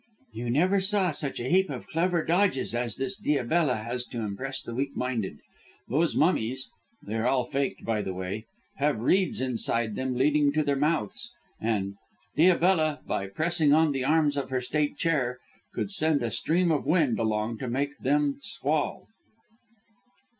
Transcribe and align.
"You 0.33 0.49
never 0.49 0.79
saw 0.81 1.11
such 1.11 1.39
a 1.39 1.47
heap 1.47 1.69
of 1.69 1.85
clever 1.85 2.25
dodges 2.25 2.73
as 2.73 2.95
this 2.95 3.15
Diabella 3.15 3.83
has 3.83 4.03
to 4.05 4.19
impress 4.21 4.59
the 4.59 4.73
weak 4.73 4.95
minded. 4.97 5.37
Those 5.89 6.15
mummies 6.15 6.71
they 7.03 7.17
are 7.17 7.27
all 7.27 7.43
faked, 7.45 7.85
by 7.85 8.01
the 8.01 8.15
way 8.15 8.45
have 8.77 8.99
reeds 9.01 9.41
inside 9.41 9.93
them 9.93 10.15
leading 10.15 10.51
to 10.53 10.63
their 10.63 10.75
mouths, 10.75 11.29
and 11.59 11.97
Diabella, 12.35 13.01
by 13.05 13.27
pressing 13.27 13.73
on 13.73 13.91
the 13.91 14.03
arms 14.03 14.37
of 14.37 14.49
her 14.49 14.59
state 14.59 14.97
chair, 14.97 15.37
could 15.71 15.91
send 15.91 16.23
a 16.23 16.31
stream 16.31 16.71
of 16.71 16.87
wind 16.87 17.19
along 17.19 17.59
to 17.59 17.67
make 17.67 17.95
them 17.99 18.37
squall." 18.39 19.05